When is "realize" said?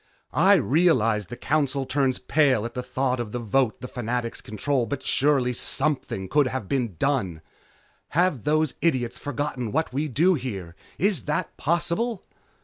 0.55-1.27